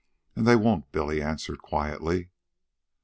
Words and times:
"And 0.35 0.47
they 0.47 0.55
won't," 0.55 0.91
Billy 0.91 1.21
answered 1.21 1.59
quietly. 1.59 2.31